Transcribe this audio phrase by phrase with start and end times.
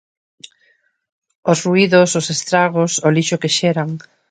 [1.51, 3.89] Os ruídos, os estragos, o lixo que xeran.